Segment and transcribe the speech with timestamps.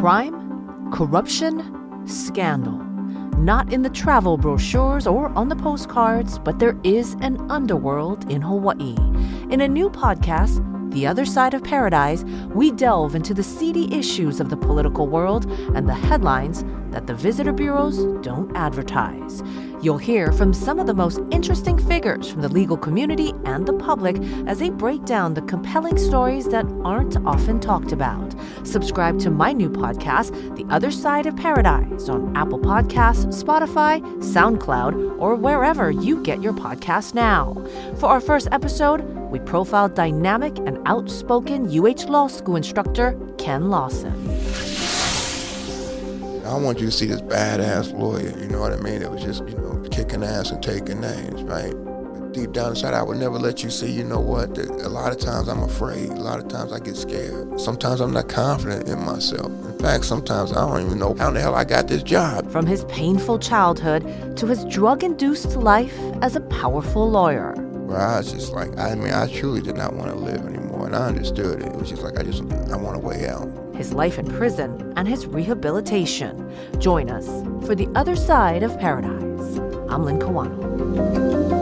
[0.00, 1.62] crime, corruption,
[2.06, 2.72] scandal.
[3.36, 8.40] Not in the travel brochures or on the postcards, but there is an underworld in
[8.40, 8.96] Hawaii.
[9.50, 12.24] In a new podcast, the Other Side of Paradise,
[12.54, 15.44] we delve into the seedy issues of the political world
[15.74, 19.42] and the headlines that the visitor bureaus don't advertise.
[19.82, 23.72] You'll hear from some of the most interesting figures from the legal community and the
[23.72, 28.34] public as they break down the compelling stories that aren't often talked about.
[28.62, 35.18] Subscribe to my new podcast, The Other Side of Paradise, on Apple Podcasts, Spotify, SoundCloud,
[35.18, 37.56] or wherever you get your podcasts now.
[37.98, 39.00] For our first episode,
[39.30, 44.29] we profiled dynamic and outspoken UH Law School instructor Ken Lawson.
[46.50, 49.02] I want you to see this badass lawyer, you know what I mean?
[49.02, 51.72] It was just, you know, kicking ass and taking names, right?
[51.72, 54.88] But deep down inside, I would never let you see, you know what, that a
[54.88, 56.08] lot of times I'm afraid.
[56.08, 57.60] A lot of times I get scared.
[57.60, 59.46] Sometimes I'm not confident in myself.
[59.46, 62.50] In fact, sometimes I don't even know how the hell I got this job.
[62.50, 67.52] From his painful childhood to his drug induced life as a powerful lawyer.
[67.86, 70.69] Where I was just like, I mean, I truly did not want to live anymore.
[70.84, 71.68] And I understood it.
[71.68, 73.48] It was just like, I just, I want a way out
[73.80, 76.54] his life in prison, and his rehabilitation.
[76.78, 77.26] Join us
[77.66, 79.56] for The Other Side of Paradise.
[79.88, 81.59] I'm Lynn Kawano.